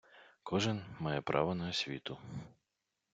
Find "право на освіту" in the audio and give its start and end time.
1.21-2.17